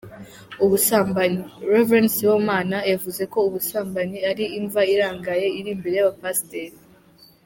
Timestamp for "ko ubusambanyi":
3.33-4.19